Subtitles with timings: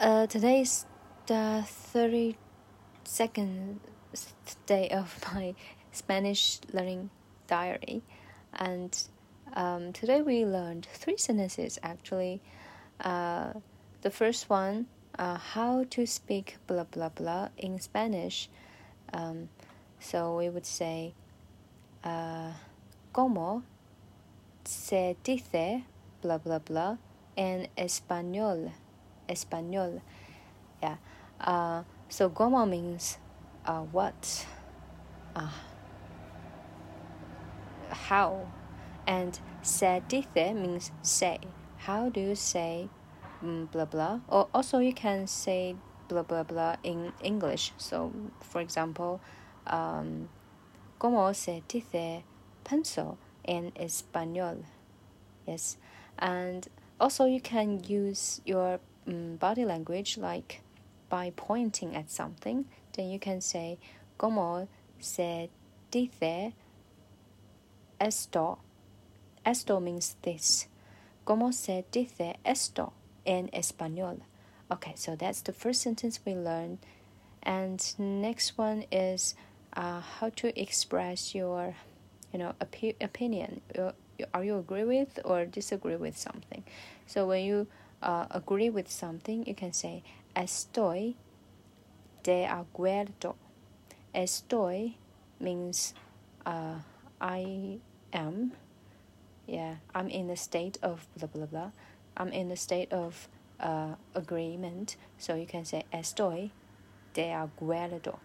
[0.00, 0.86] Uh, today is
[1.26, 3.78] the 32nd
[4.64, 5.56] day of my
[5.90, 7.10] Spanish learning
[7.48, 8.02] diary,
[8.52, 8.96] and
[9.54, 12.40] um, today we learned three sentences actually.
[13.00, 13.54] Uh,
[14.02, 14.86] the first one,
[15.18, 18.48] uh, how to speak blah blah blah in Spanish.
[19.12, 19.48] Um,
[19.98, 21.12] so we would say,
[22.04, 22.52] uh,
[23.12, 23.64] ¿Cómo
[24.64, 25.82] se dice
[26.22, 26.98] blah blah blah
[27.34, 28.70] in español?
[29.28, 30.00] Español.
[30.82, 30.96] Yeah.
[31.40, 33.18] Uh, so como means
[33.66, 34.46] uh, what?
[35.36, 35.48] Uh,
[37.90, 38.46] how?
[39.06, 41.38] And se dice means say.
[41.78, 42.88] How do you say
[43.42, 44.20] mm, blah blah?
[44.28, 45.76] Or also you can say
[46.08, 47.72] blah blah blah in English.
[47.76, 49.20] So for example,
[49.66, 50.28] um,
[50.98, 52.24] como se dice
[52.64, 54.64] pencil in español?
[55.46, 55.76] Yes.
[56.18, 56.66] And
[57.00, 60.60] also you can use your um, body language, like
[61.08, 63.78] by pointing at something, then you can say,
[64.18, 65.48] ¿Cómo se
[65.90, 66.52] dice
[68.00, 68.58] esto?
[69.44, 70.66] Esto means this.
[71.26, 72.92] ¿Cómo se dice esto
[73.24, 74.20] en español?
[74.70, 76.78] Okay, so that's the first sentence we learned.
[77.42, 79.34] And next one is
[79.74, 81.74] uh, how to express your,
[82.32, 83.60] you know, op- opinion.
[84.34, 86.64] Are you agree with or disagree with something?
[87.06, 87.68] So when you
[88.02, 90.02] uh, agree with something, you can say
[90.36, 91.14] estoy
[92.22, 93.34] de acuerdo.
[94.14, 94.94] Estoy
[95.40, 95.94] means
[96.46, 96.76] uh,
[97.20, 97.78] I
[98.12, 98.52] am.
[99.46, 101.70] Yeah, I'm in the state of blah blah blah.
[102.16, 103.28] I'm in the state of
[103.60, 104.96] uh, agreement.
[105.18, 106.50] So you can say estoy
[107.14, 108.18] de acuerdo.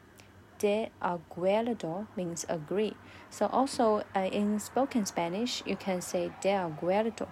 [0.60, 2.96] De acuerdo means agree.
[3.30, 7.28] So also uh, in spoken Spanish, you can say de acuerdo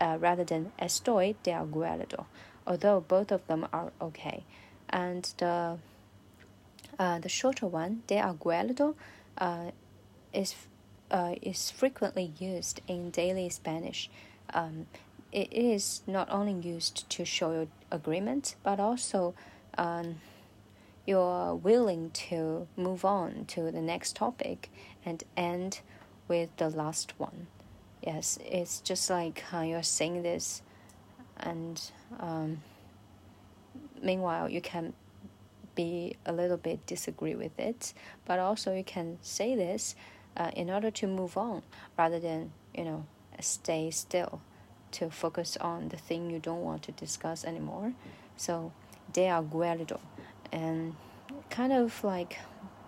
[0.00, 2.26] uh, rather than estoy de acuerdo,
[2.66, 4.44] although both of them are okay.
[4.88, 5.78] And the
[6.98, 8.94] uh, the shorter one, de acuerdo,
[9.38, 9.70] uh,
[10.32, 10.54] is
[11.10, 14.10] uh, is frequently used in daily Spanish.
[14.52, 14.86] Um,
[15.32, 19.34] it is not only used to show your agreement, but also
[19.78, 20.16] um,
[21.06, 24.70] you're willing to move on to the next topic
[25.04, 25.80] and end
[26.26, 27.46] with the last one
[28.05, 30.61] yes, it's just like uh, you're saying this,
[31.37, 31.81] and
[32.19, 32.61] um,
[34.01, 34.93] meanwhile you can
[35.75, 37.93] be a little bit disagree with it,
[38.25, 39.95] but also you can say this
[40.37, 41.61] uh, in order to move on
[41.97, 43.05] rather than you know
[43.39, 44.41] stay still
[44.91, 47.93] to focus on the thing you don't want to discuss anymore.
[48.37, 48.71] So
[49.11, 49.99] de acuerdo,
[50.51, 50.95] and
[51.49, 52.37] kind of like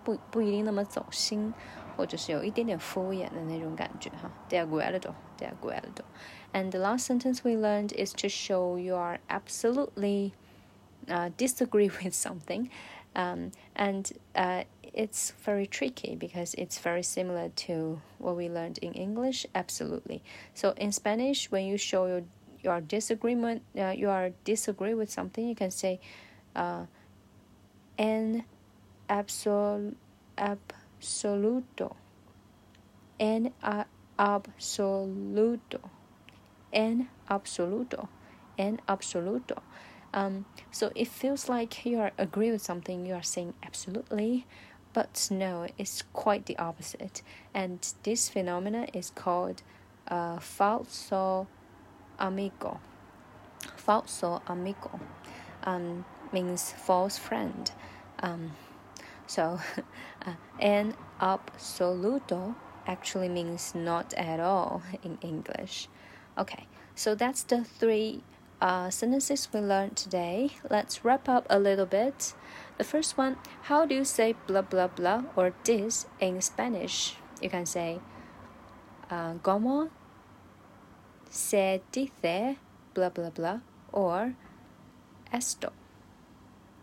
[0.04, 1.52] 不不一定那么走心。
[1.96, 4.30] 或者是有一点点敷衍的那种感觉哈。
[4.48, 6.04] De acuerdo, de acuerdo.
[6.52, 10.32] And the last sentence we learned is to show you are absolutely
[11.08, 12.70] uh, disagree with something,
[13.14, 14.64] um, and uh,
[14.94, 19.46] it's very tricky because it's very similar to what we learned in English.
[19.54, 20.22] Absolutely.
[20.54, 22.22] So in Spanish, when you show your
[22.62, 26.00] your disagreement, uh, you are disagree with something, you can say,
[26.56, 26.86] uh,
[27.98, 28.44] "en
[29.08, 29.94] absol
[30.36, 30.58] ab."
[31.03, 31.95] absoluto,
[33.19, 33.51] en
[34.17, 35.79] absoluto,
[36.71, 38.07] en absoluto,
[38.57, 39.61] en absoluto.
[40.13, 44.45] Um, so it feels like you are agree with something, you are saying absolutely,
[44.93, 47.21] but no, it's quite the opposite.
[47.53, 49.61] And this phenomena is called
[50.07, 51.47] uh, falso
[52.17, 52.79] amigo.
[53.75, 55.01] Falso amigo
[55.65, 57.69] um, means false friend.
[58.21, 58.51] Um,
[59.27, 59.59] so,
[60.25, 62.55] uh, en absoluto
[62.87, 65.87] actually means not at all in English.
[66.37, 68.23] Okay, so that's the three
[68.61, 70.51] uh, sentences we learned today.
[70.69, 72.33] Let's wrap up a little bit.
[72.77, 77.15] The first one, how do you say blah blah blah or this in Spanish?
[77.41, 77.99] You can say,
[79.11, 79.89] uh, ¿Cómo
[81.29, 82.57] se dice
[82.93, 83.59] blah blah blah
[83.91, 84.35] or
[85.31, 85.71] esto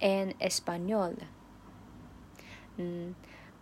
[0.01, 1.17] en español?
[2.81, 3.15] Mm,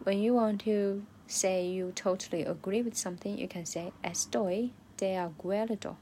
[0.04, 5.14] when you want to say you totally agree with something, you can say estoy de
[5.14, 5.96] acuerdo,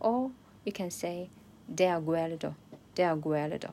[0.00, 0.30] or
[0.64, 1.28] you can say
[1.72, 2.54] de acuerdo,
[2.94, 3.72] de acuerdo.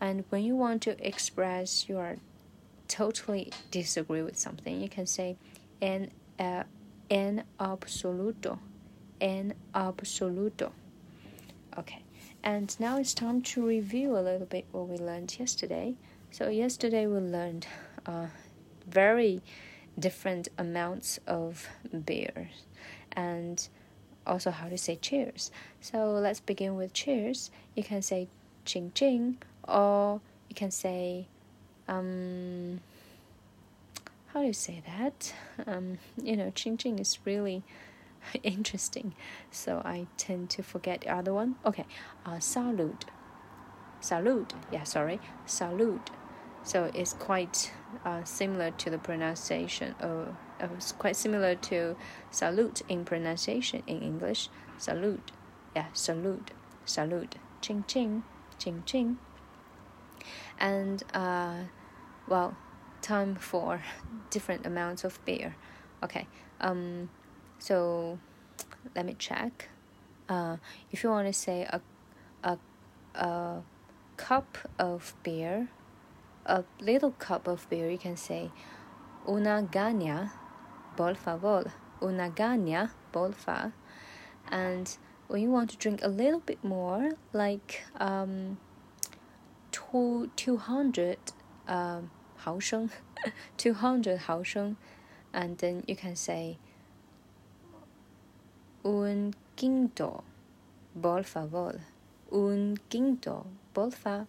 [0.00, 2.16] And when you want to express you are
[2.86, 5.36] totally disagree with something, you can say
[5.82, 6.62] en uh,
[7.10, 8.58] en absoluto,
[9.20, 10.72] en absoluto.
[11.76, 12.02] Okay,
[12.42, 15.94] and now it's time to review a little bit what we learned yesterday.
[16.30, 17.66] So yesterday we learned
[18.08, 18.26] uh,
[18.88, 19.42] very
[19.98, 21.68] different amounts of
[22.04, 22.50] beer
[23.12, 23.68] and
[24.26, 25.50] also how to say cheers.
[25.80, 27.50] So let's begin with cheers.
[27.74, 28.28] You can say
[28.64, 31.26] ching ching, or you can say,
[31.88, 32.80] um,
[34.28, 35.34] how do you say that?
[35.66, 37.62] Um, you know, ching ching is really
[38.42, 39.14] interesting,
[39.50, 41.56] so I tend to forget the other one.
[41.64, 41.86] Okay,
[42.26, 43.06] uh, salute,
[44.00, 44.52] salute.
[44.70, 46.10] Yeah, sorry, salute.
[46.68, 47.72] So it's quite
[48.04, 49.94] uh, similar to the pronunciation.
[50.02, 50.26] Uh,
[50.60, 51.96] it's quite similar to
[52.30, 54.50] salute in pronunciation in English.
[54.76, 55.32] Salute,
[55.74, 56.50] yeah, salute,
[56.84, 57.36] salute.
[57.62, 58.22] Ching ching,
[58.58, 59.16] ching ching.
[60.60, 61.54] And uh,
[62.28, 62.54] well,
[63.00, 63.82] time for
[64.30, 65.56] different amounts of beer.
[66.02, 66.26] Okay.
[66.60, 67.08] Um,
[67.58, 68.18] so
[68.94, 69.70] let me check.
[70.28, 70.58] Uh,
[70.92, 71.80] if you want to say a,
[72.44, 72.58] a,
[73.14, 73.62] a
[74.18, 75.70] cup of beer,
[76.48, 78.50] a little cup of beer, you can say,
[79.28, 80.32] una caña,
[80.96, 81.70] por favor,
[82.02, 83.72] una gana, porfa.
[84.50, 84.96] And
[85.28, 88.56] when you want to drink a little bit more, like um,
[89.70, 91.18] two, 200
[91.68, 92.88] um, 毫升
[93.58, 94.42] ,200 hao
[95.32, 96.56] and then you can say,
[98.84, 100.24] un quinto,
[101.00, 101.80] por favor,
[102.32, 103.44] un quinto,
[103.74, 104.26] bolfa.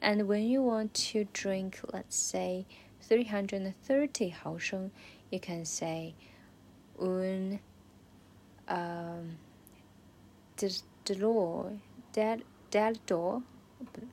[0.00, 2.66] And when you want to drink, let's say
[3.02, 4.90] 330毫升,
[5.30, 6.14] you can say
[6.98, 7.58] un
[8.68, 9.38] um,
[10.56, 10.70] del,
[11.04, 13.42] del, del, del,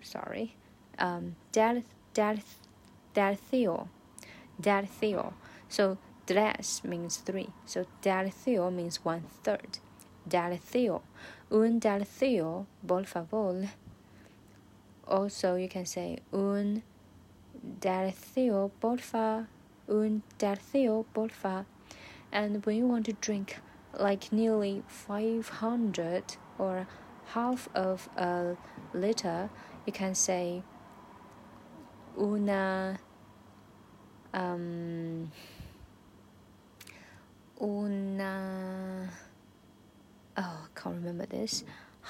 [0.02, 0.56] sorry,
[1.00, 1.84] um, del,
[2.14, 2.40] del,
[3.14, 3.88] delthio,
[4.60, 5.34] delthio.
[5.70, 7.50] So tres means three.
[7.66, 9.80] So delthio means one third.
[10.28, 11.02] Delthio,
[11.52, 13.70] un delthio, por favor.
[15.08, 16.84] Also, you can say un
[17.80, 19.48] delthio, porfa,
[19.90, 21.66] un delthio, porfa.
[22.32, 23.60] And when you want to drink
[23.98, 26.88] like nearly 500 or
[27.28, 28.58] half of a
[28.94, 29.50] liter,
[29.86, 30.64] you can say
[32.20, 33.00] una
[34.34, 35.32] um,
[37.62, 39.10] una
[40.36, 41.64] oh I can't remember this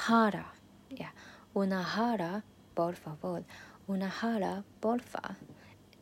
[0.07, 0.45] jarra
[0.89, 1.11] yeah
[1.55, 2.43] una jarra
[2.77, 3.43] por favor
[3.89, 5.35] una jarra porfa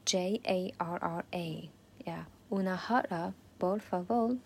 [0.06, 1.69] J A R R A.
[2.06, 2.25] Yeah.
[2.51, 4.38] Una jarra por favor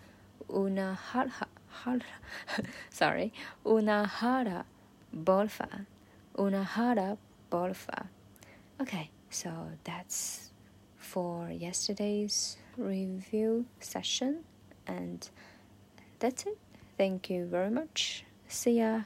[0.48, 1.48] una jarra
[2.90, 3.32] sorry.
[3.66, 4.64] Una jarra
[5.12, 5.86] porfa
[6.38, 7.18] una jarra
[7.50, 8.06] porfa
[8.80, 9.50] okay so
[9.82, 10.52] that's
[10.96, 14.44] for yesterday's review session
[14.86, 15.28] and
[16.20, 16.58] that's it.
[16.96, 18.24] Thank you very much.
[18.46, 19.02] See ya